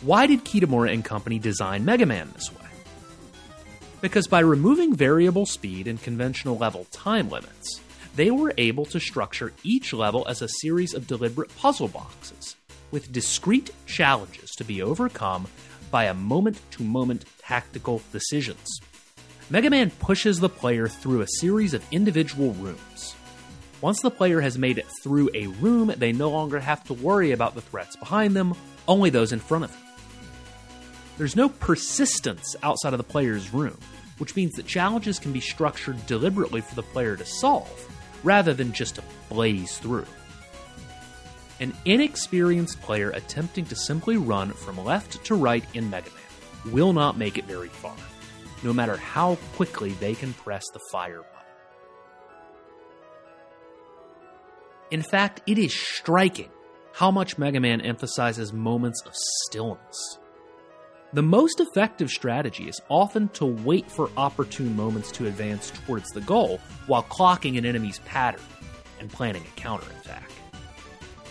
Why 0.00 0.28
did 0.28 0.44
Kitamura 0.44 0.92
and 0.92 1.04
company 1.04 1.40
design 1.40 1.84
Mega 1.84 2.06
Man 2.06 2.30
this 2.32 2.52
way? 2.52 2.68
Because 4.00 4.28
by 4.28 4.38
removing 4.38 4.94
variable 4.94 5.44
speed 5.44 5.88
and 5.88 6.00
conventional 6.00 6.56
level 6.56 6.86
time 6.92 7.28
limits, 7.28 7.80
they 8.14 8.30
were 8.30 8.54
able 8.56 8.84
to 8.86 9.00
structure 9.00 9.52
each 9.64 9.92
level 9.92 10.24
as 10.28 10.40
a 10.40 10.48
series 10.60 10.94
of 10.94 11.08
deliberate 11.08 11.54
puzzle 11.56 11.88
boxes, 11.88 12.54
with 12.92 13.12
discrete 13.12 13.72
challenges 13.86 14.50
to 14.50 14.62
be 14.62 14.80
overcome 14.80 15.48
by 15.90 16.04
a 16.04 16.14
moment 16.14 16.60
to 16.70 16.84
moment 16.84 17.24
tactical 17.40 18.00
decisions. 18.12 18.80
Mega 19.50 19.68
Man 19.68 19.90
pushes 19.90 20.38
the 20.38 20.48
player 20.48 20.86
through 20.86 21.22
a 21.22 21.28
series 21.40 21.74
of 21.74 21.84
individual 21.90 22.52
rooms. 22.54 23.16
Once 23.80 24.00
the 24.00 24.12
player 24.12 24.40
has 24.40 24.58
made 24.58 24.78
it 24.78 24.86
through 25.02 25.28
a 25.34 25.48
room, 25.48 25.92
they 25.96 26.12
no 26.12 26.30
longer 26.30 26.60
have 26.60 26.84
to 26.84 26.94
worry 26.94 27.32
about 27.32 27.56
the 27.56 27.62
threats 27.62 27.96
behind 27.96 28.36
them, 28.36 28.54
only 28.86 29.10
those 29.10 29.32
in 29.32 29.40
front 29.40 29.64
of 29.64 29.72
them. 29.72 29.87
There's 31.18 31.36
no 31.36 31.48
persistence 31.48 32.56
outside 32.62 32.94
of 32.94 32.98
the 32.98 33.04
player's 33.04 33.52
room, 33.52 33.78
which 34.18 34.34
means 34.36 34.54
that 34.54 34.66
challenges 34.66 35.18
can 35.18 35.32
be 35.32 35.40
structured 35.40 36.06
deliberately 36.06 36.60
for 36.60 36.74
the 36.74 36.82
player 36.82 37.16
to 37.16 37.24
solve, 37.24 38.20
rather 38.24 38.54
than 38.54 38.72
just 38.72 38.94
to 38.94 39.02
blaze 39.28 39.78
through. 39.78 40.06
An 41.60 41.74
inexperienced 41.84 42.80
player 42.80 43.10
attempting 43.10 43.66
to 43.66 43.76
simply 43.76 44.16
run 44.16 44.52
from 44.52 44.82
left 44.82 45.22
to 45.24 45.34
right 45.34 45.64
in 45.74 45.90
Mega 45.90 46.10
Man 46.10 46.72
will 46.72 46.92
not 46.92 47.18
make 47.18 47.36
it 47.36 47.44
very 47.44 47.68
far 47.68 47.96
no 48.62 48.72
matter 48.72 48.96
how 48.96 49.36
quickly 49.54 49.92
they 49.92 50.14
can 50.14 50.32
press 50.32 50.64
the 50.72 50.80
fire 50.90 51.22
button. 51.22 51.34
In 54.90 55.02
fact, 55.02 55.42
it 55.46 55.58
is 55.58 55.78
striking 55.78 56.50
how 56.92 57.10
much 57.10 57.38
Mega 57.38 57.60
Man 57.60 57.80
emphasizes 57.80 58.52
moments 58.52 59.02
of 59.06 59.12
stillness. 59.14 60.18
The 61.12 61.22
most 61.22 61.60
effective 61.60 62.10
strategy 62.10 62.68
is 62.68 62.80
often 62.88 63.28
to 63.30 63.46
wait 63.46 63.90
for 63.90 64.10
opportune 64.16 64.76
moments 64.76 65.10
to 65.12 65.26
advance 65.26 65.70
towards 65.70 66.10
the 66.10 66.20
goal 66.20 66.60
while 66.86 67.02
clocking 67.04 67.56
an 67.56 67.64
enemy's 67.64 67.98
pattern 68.00 68.42
and 69.00 69.10
planning 69.10 69.42
a 69.42 69.60
counterattack. 69.60 70.30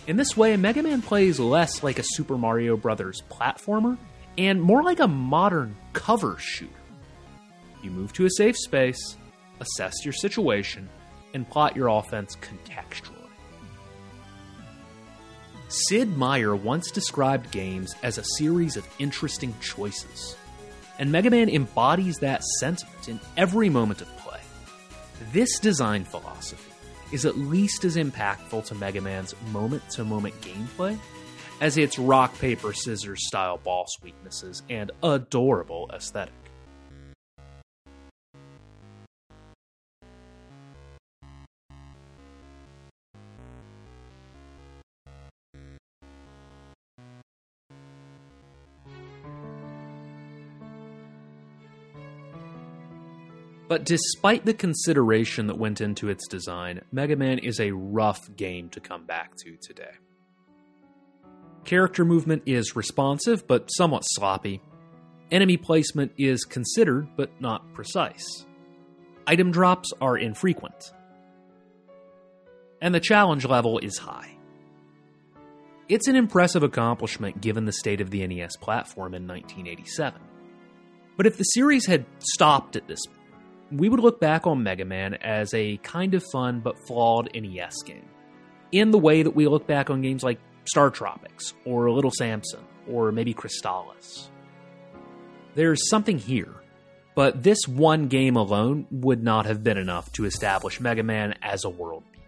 In 0.07 0.17
this 0.17 0.35
way, 0.35 0.55
Mega 0.57 0.81
Man 0.81 1.01
plays 1.01 1.39
less 1.39 1.83
like 1.83 1.99
a 1.99 2.03
Super 2.03 2.37
Mario 2.37 2.77
Bros. 2.77 3.21
platformer 3.29 3.97
and 4.37 4.61
more 4.61 4.83
like 4.83 4.99
a 4.99 5.07
modern 5.07 5.75
cover 5.93 6.37
shooter 6.39 6.73
you 7.87 7.91
move 7.91 8.11
to 8.13 8.25
a 8.25 8.29
safe 8.29 8.57
space, 8.57 9.17
assess 9.59 10.03
your 10.03 10.13
situation, 10.13 10.89
and 11.33 11.49
plot 11.49 11.75
your 11.75 11.87
offense 11.87 12.35
contextually. 12.35 13.16
Sid 15.69 16.17
Meier 16.17 16.55
once 16.55 16.91
described 16.91 17.51
games 17.51 17.93
as 18.01 18.17
a 18.17 18.23
series 18.23 18.77
of 18.77 18.87
interesting 18.99 19.53
choices, 19.59 20.37
and 20.97 21.11
Mega 21.11 21.29
Man 21.29 21.49
embodies 21.49 22.17
that 22.17 22.43
sentiment 22.59 23.09
in 23.09 23.19
every 23.35 23.69
moment 23.69 24.01
of 24.01 24.17
play. 24.17 24.39
This 25.33 25.59
design 25.59 26.05
philosophy 26.05 26.71
is 27.11 27.25
at 27.25 27.37
least 27.37 27.83
as 27.83 27.97
impactful 27.97 28.65
to 28.65 28.75
Mega 28.75 29.01
Man's 29.01 29.35
moment 29.51 29.87
to 29.91 30.05
moment 30.05 30.39
gameplay 30.41 30.97
as 31.59 31.77
its 31.77 31.99
rock, 31.99 32.37
paper, 32.39 32.71
scissors 32.71 33.27
style 33.27 33.57
boss 33.57 33.89
weaknesses 34.01 34.63
and 34.69 34.91
adorable 35.03 35.89
aesthetic. 35.93 36.33
But 53.67 53.83
despite 53.83 54.45
the 54.45 54.53
consideration 54.53 55.47
that 55.47 55.57
went 55.57 55.81
into 55.81 56.09
its 56.09 56.27
design, 56.27 56.81
Mega 56.91 57.15
Man 57.15 57.39
is 57.39 57.59
a 57.59 57.71
rough 57.71 58.33
game 58.35 58.69
to 58.69 58.79
come 58.79 59.05
back 59.05 59.35
to 59.43 59.57
today. 59.61 59.91
Character 61.65 62.05
movement 62.05 62.43
is 62.45 62.77
responsive 62.77 63.45
but 63.45 63.67
somewhat 63.67 64.03
sloppy. 64.03 64.61
Enemy 65.31 65.57
placement 65.57 66.13
is 66.17 66.45
considered 66.45 67.09
but 67.17 67.41
not 67.41 67.73
precise. 67.73 68.45
Item 69.25 69.51
drops 69.51 69.91
are 69.99 70.17
infrequent. 70.17 70.93
And 72.81 72.95
the 72.95 73.01
challenge 73.01 73.43
level 73.45 73.79
is 73.79 73.97
high. 73.97 74.37
It's 75.89 76.07
an 76.07 76.15
impressive 76.15 76.63
accomplishment 76.63 77.41
given 77.41 77.65
the 77.65 77.73
state 77.73 77.99
of 77.99 78.11
the 78.11 78.25
NES 78.25 78.55
platform 78.57 79.13
in 79.13 79.27
1987. 79.27 80.21
But 81.17 81.25
if 81.25 81.37
the 81.37 81.43
series 81.43 81.85
had 81.85 82.05
stopped 82.19 82.77
at 82.77 82.87
this 82.87 83.01
we 83.71 83.89
would 83.89 83.99
look 83.99 84.19
back 84.19 84.47
on 84.47 84.63
Mega 84.63 84.85
Man 84.85 85.15
as 85.15 85.53
a 85.53 85.77
kind 85.77 86.13
of 86.13 86.23
fun 86.31 86.59
but 86.59 86.75
flawed 86.87 87.29
NES 87.33 87.83
game. 87.83 88.07
In 88.71 88.91
the 88.91 88.97
way 88.97 89.23
that 89.23 89.31
we 89.31 89.47
look 89.47 89.67
back 89.67 89.89
on 89.89 90.01
games 90.01 90.23
like 90.23 90.39
Star 90.65 90.89
Tropics, 90.89 91.53
or 91.65 91.89
Little 91.89 92.11
Samson, 92.11 92.59
or 92.89 93.11
maybe 93.11 93.33
Crystalis. 93.33 94.27
There's 95.55 95.89
something 95.89 96.17
here, 96.17 96.53
but 97.15 97.41
this 97.41 97.67
one 97.67 98.07
game 98.07 98.35
alone 98.35 98.85
would 98.91 99.23
not 99.23 99.45
have 99.45 99.63
been 99.63 99.77
enough 99.77 100.11
to 100.13 100.25
establish 100.25 100.79
Mega 100.79 101.03
Man 101.03 101.35
as 101.41 101.63
a 101.63 101.69
world 101.69 102.03
beater. 102.11 102.23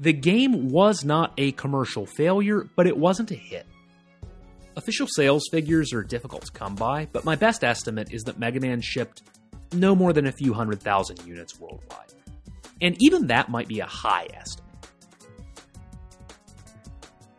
The 0.00 0.12
game 0.12 0.68
was 0.70 1.04
not 1.04 1.32
a 1.38 1.52
commercial 1.52 2.06
failure, 2.06 2.68
but 2.76 2.86
it 2.86 2.98
wasn't 2.98 3.30
a 3.30 3.36
hit. 3.36 3.66
Official 4.78 5.08
sales 5.08 5.42
figures 5.50 5.92
are 5.92 6.04
difficult 6.04 6.44
to 6.46 6.52
come 6.52 6.76
by, 6.76 7.08
but 7.10 7.24
my 7.24 7.34
best 7.34 7.64
estimate 7.64 8.12
is 8.12 8.22
that 8.22 8.38
Mega 8.38 8.60
Man 8.60 8.80
shipped 8.80 9.24
no 9.72 9.92
more 9.92 10.12
than 10.12 10.26
a 10.26 10.32
few 10.32 10.52
hundred 10.52 10.80
thousand 10.80 11.20
units 11.26 11.58
worldwide. 11.58 12.12
And 12.80 12.94
even 13.02 13.26
that 13.26 13.48
might 13.48 13.66
be 13.66 13.80
a 13.80 13.86
high 13.86 14.28
estimate. 14.32 14.70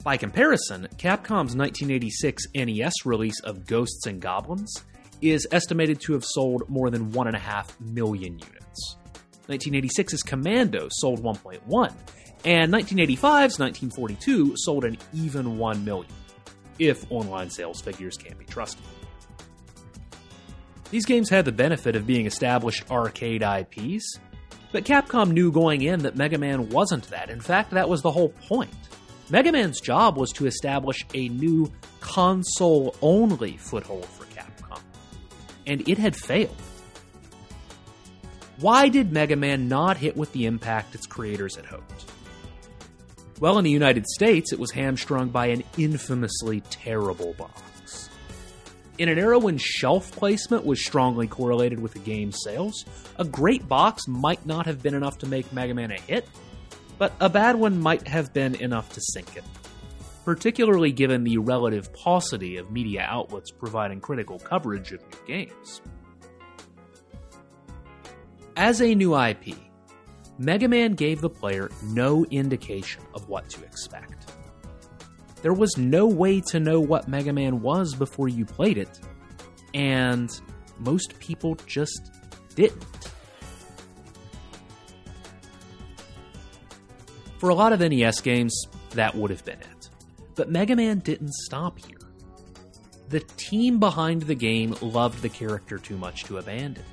By 0.04 0.18
comparison, 0.18 0.90
Capcom's 0.98 1.56
1986 1.56 2.48
NES 2.56 3.06
release 3.06 3.40
of 3.46 3.66
Ghosts 3.66 4.06
and 4.06 4.20
Goblins 4.22 4.84
is 5.22 5.48
estimated 5.50 6.02
to 6.02 6.14
have 6.14 6.26
sold 6.26 6.68
more 6.68 6.90
than 6.90 7.10
1.5 7.14 7.80
million 7.80 8.38
units. 8.38 8.98
1986's 9.48 10.24
Commando 10.24 10.90
sold 10.92 11.24
1.1, 11.24 11.94
and 12.44 12.74
1985's 12.74 13.60
1942 13.60 14.58
sold 14.58 14.84
an 14.84 14.98
even 15.14 15.58
1 15.58 15.86
million 15.86 16.12
if 16.80 17.10
online 17.12 17.50
sales 17.50 17.82
figures 17.82 18.18
can 18.18 18.38
be 18.38 18.46
trusted. 18.46 18.84
These 20.90 21.06
games 21.06 21.30
had 21.30 21.46
the 21.46 21.52
benefit 21.52 21.96
of 21.96 22.08
being 22.08 22.26
established 22.26 22.90
arcade 22.90 23.44
IPs, 23.44 24.20
but 24.72 24.86
Capcom 24.86 25.32
knew 25.32 25.52
going 25.52 25.84
in 25.84 26.00
that 26.00 26.16
Mega 26.16 26.38
Man 26.38 26.70
wasn't 26.70 27.10
that. 27.10 27.30
In 27.30 27.40
fact, 27.40 27.72
that 27.72 27.90
was 27.90 28.02
the 28.02 28.12
whole 28.12 28.30
point. 28.30 28.74
Mega 29.30 29.52
Man's 29.52 29.80
job 29.80 30.18
was 30.18 30.32
to 30.32 30.48
establish 30.48 31.06
a 31.14 31.30
new 31.30 31.72
console 32.00 32.96
only 33.02 33.58
foothold 33.58 34.06
for 34.06 34.26
Capcom, 34.26 34.82
and 35.68 35.88
it 35.88 36.00
had 36.00 36.16
failed. 36.16 36.56
Why 38.60 38.90
did 38.90 39.12
Mega 39.12 39.36
Man 39.36 39.68
not 39.68 39.98
hit 39.98 40.18
with 40.18 40.34
the 40.34 40.46
impact 40.46 40.96
its 40.96 41.06
creators 41.06 41.56
had 41.56 41.66
hoped? 41.66 41.99
Well, 43.40 43.58
in 43.58 43.64
the 43.64 43.72
United 43.72 44.06
States, 44.06 44.52
it 44.52 44.60
was 44.60 44.72
hamstrung 44.72 45.30
by 45.30 45.48
an 45.48 45.64
infamously 45.78 46.60
terrible 46.70 47.34
box. 47.36 48.10
In 48.98 49.08
an 49.08 49.18
era 49.18 49.40
when 49.40 49.58
shelf 49.58 50.12
placement 50.12 50.66
was 50.66 50.84
strongly 50.86 51.26
correlated 51.26 51.80
with 51.80 51.94
the 51.94 52.00
game's 52.00 52.38
sales, 52.44 52.84
a 53.18 53.24
great 53.24 53.66
box 53.66 54.10
might 54.10 54.46
not 54.46 54.66
have 54.66 54.84
been 54.84 54.94
enough 54.94 55.20
to 55.20 55.26
make 55.26 55.54
Mega 55.54 55.74
Man 55.74 55.92
a 55.92 56.02
hit, 56.02 56.28
but 56.98 57.14
a 57.22 57.30
bad 57.30 57.56
one 57.56 57.80
might 57.80 58.06
have 58.10 58.34
been 58.34 58.56
enough 58.56 58.92
to 58.94 59.02
sink 59.14 59.38
it, 59.38 59.46
particularly 60.26 60.92
given 60.92 61.24
the 61.24 61.38
relative 61.38 61.94
paucity 61.94 62.58
of 62.58 62.72
media 62.72 63.06
outlets 63.08 63.52
providing 63.52 64.02
critical 64.02 64.38
coverage 64.38 64.92
of 64.92 65.00
new 65.00 65.28
games. 65.28 65.82
As 68.58 68.82
a 68.82 68.94
new 68.94 69.18
IP, 69.18 69.56
Mega 70.40 70.70
Man 70.70 70.94
gave 70.94 71.20
the 71.20 71.30
player 71.30 71.70
no 71.84 72.24
indication 72.32 73.04
of 73.14 73.28
what 73.28 73.50
to 73.50 73.64
expect. 73.66 74.32
There 75.42 75.54
was 75.54 75.78
no 75.78 76.08
way 76.08 76.40
to 76.48 76.62
know 76.62 76.80
what 76.80 77.10
Mega 77.10 77.34
Man 77.34 77.62
was 77.62 77.94
before 77.94 78.30
you 78.30 78.46
played 78.46 78.78
it, 78.78 79.00
and 79.74 80.30
most 80.80 81.20
people 81.20 81.56
just 81.68 82.10
didn't. 82.56 82.86
For 87.38 87.50
a 87.50 87.54
lot 87.56 87.74
of 87.74 87.82
NES 87.82 88.22
games, 88.22 88.66
that 88.92 89.14
would 89.16 89.32
have 89.32 89.44
been 89.44 89.60
it. 89.60 89.90
But 90.36 90.50
Mega 90.50 90.76
Man 90.76 91.00
didn't 91.00 91.34
stop 91.34 91.80
here. 91.80 91.98
The 93.10 93.20
team 93.22 93.80
behind 93.80 94.22
the 94.22 94.36
game 94.36 94.74
loved 94.82 95.22
the 95.22 95.30
character 95.30 95.78
too 95.78 95.98
much 95.98 96.24
to 96.26 96.38
abandon. 96.38 96.84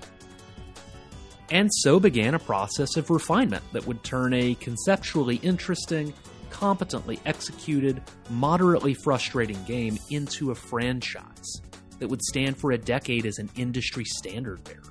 And 1.51 1.71
so 1.73 2.01
began 2.01 2.35
a 2.35 2.41
process 2.41 2.97
of 2.97 3.11
refinement 3.11 3.63
that 3.73 3.87
would 3.87 4.03
turn 4.03 4.35
a 4.35 4.55
conceptually 4.57 5.37
interesting, 5.37 6.13
competently 6.51 7.21
executed, 7.25 8.03
moderately 8.31 8.95
frustrating 8.95 9.63
game 9.65 9.97
into 10.11 10.51
a 10.51 10.55
franchise 10.55 11.61
that 11.99 12.09
would 12.09 12.23
stand 12.23 12.57
for 12.57 12.73
a 12.73 12.79
decade 12.79 13.27
as 13.27 13.39
an 13.39 13.49
industry 13.57 14.05
standard 14.05 14.63
bearer. 14.65 14.83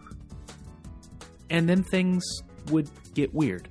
And 1.50 1.68
then 1.68 1.84
things 1.84 2.24
would 2.72 2.90
get 3.14 3.34
weird. 3.34 3.68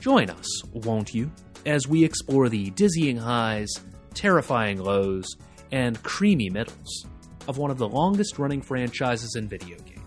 Join 0.00 0.30
us, 0.30 0.64
won't 0.72 1.14
you, 1.14 1.30
as 1.66 1.86
we 1.86 2.02
explore 2.02 2.48
the 2.48 2.70
dizzying 2.70 3.16
highs, 3.16 3.70
terrifying 4.14 4.78
lows, 4.78 5.26
and 5.70 6.02
creamy 6.02 6.50
middles 6.50 7.06
of 7.46 7.58
one 7.58 7.70
of 7.70 7.78
the 7.78 7.88
longest 7.88 8.38
running 8.38 8.62
franchises 8.62 9.34
in 9.36 9.48
video 9.48 9.76
games 9.78 10.03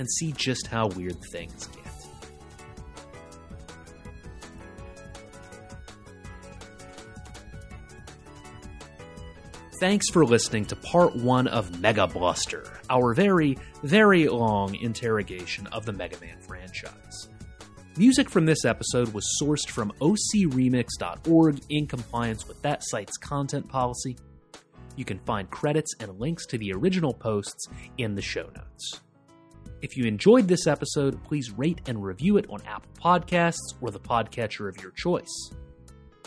and 0.00 0.10
see 0.10 0.32
just 0.32 0.66
how 0.66 0.88
weird 0.88 1.20
things 1.30 1.66
get. 1.66 1.84
Thanks 9.78 10.08
for 10.10 10.24
listening 10.24 10.64
to 10.66 10.76
part 10.76 11.14
one 11.16 11.46
of 11.48 11.80
Mega 11.80 12.06
Bluster, 12.06 12.64
our 12.88 13.12
very, 13.12 13.58
very 13.82 14.26
long 14.26 14.74
interrogation 14.74 15.66
of 15.68 15.84
the 15.84 15.92
Mega 15.92 16.18
Man 16.20 16.38
franchise. 16.40 17.28
Music 17.98 18.30
from 18.30 18.46
this 18.46 18.64
episode 18.64 19.12
was 19.12 19.26
sourced 19.42 19.68
from 19.68 19.92
ocremix.org 20.00 21.60
in 21.68 21.86
compliance 21.86 22.48
with 22.48 22.62
that 22.62 22.82
site's 22.84 23.18
content 23.18 23.68
policy. 23.68 24.16
You 24.96 25.04
can 25.04 25.18
find 25.20 25.50
credits 25.50 25.94
and 26.00 26.18
links 26.18 26.46
to 26.46 26.58
the 26.58 26.72
original 26.72 27.12
posts 27.12 27.68
in 27.98 28.14
the 28.14 28.22
show 28.22 28.48
notes. 28.56 29.00
If 29.82 29.96
you 29.96 30.04
enjoyed 30.04 30.46
this 30.46 30.66
episode, 30.66 31.22
please 31.24 31.50
rate 31.50 31.80
and 31.86 32.04
review 32.04 32.36
it 32.36 32.46
on 32.50 32.60
Apple 32.66 32.90
Podcasts 33.02 33.74
or 33.80 33.90
the 33.90 34.00
podcatcher 34.00 34.68
of 34.68 34.80
your 34.82 34.90
choice. 34.90 35.52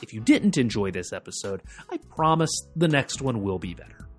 If 0.02 0.12
you 0.12 0.22
didn't 0.22 0.58
enjoy 0.58 0.92
this 0.92 1.14
episode, 1.14 1.62
I 1.90 1.98
promise 2.16 2.50
the 2.76 2.88
next 2.88 3.22
one 3.22 3.44
will 3.44 3.60
be 3.60 3.76
better. 3.76 4.10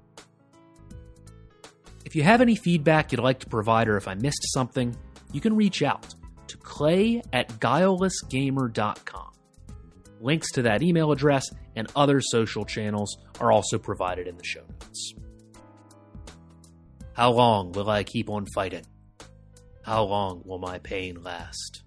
If 2.05 2.15
you 2.15 2.23
have 2.23 2.41
any 2.41 2.55
feedback 2.55 3.11
you'd 3.11 3.21
like 3.21 3.41
to 3.41 3.49
provide 3.49 3.89
or 3.89 3.97
if 3.97 4.07
I 4.07 4.15
missed 4.15 4.53
something, 4.53 4.97
you 5.33 5.41
can 5.41 5.57
reach 5.57 5.83
out 5.83 6.15
to 6.47 6.57
clay 6.59 7.21
at 7.33 7.49
guilelessgamer.com. 7.61 9.33
Links 10.21 10.53
to 10.53 10.63
that 10.63 10.83
email 10.83 11.11
address 11.11 11.45
and 11.75 11.91
other 11.97 12.21
social 12.21 12.65
channels 12.65 13.19
are 13.41 13.51
also 13.51 13.79
provided 13.79 14.29
in 14.29 14.37
the 14.37 14.45
show 14.45 14.63
notes. 14.81 15.15
How 17.15 17.33
long 17.33 17.73
will 17.73 17.91
I 17.91 18.05
keep 18.05 18.31
on 18.31 18.47
fighting? 18.55 18.85
How 19.85 20.03
long 20.03 20.41
will 20.47 20.59
my 20.59 20.79
pain 20.79 21.23
last? 21.23 21.83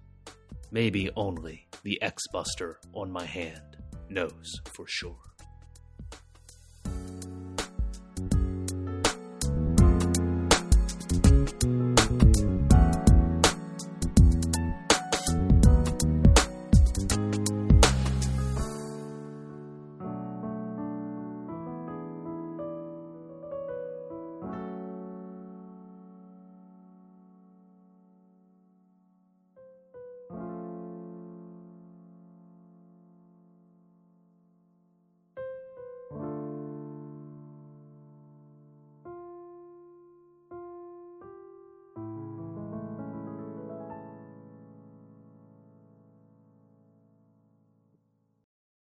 Maybe 0.70 1.10
only 1.16 1.66
the 1.82 2.00
X 2.00 2.28
Buster 2.32 2.78
on 2.92 3.10
my 3.10 3.24
hand 3.24 3.76
knows 4.08 4.60
for 4.66 4.86
sure. 4.86 5.27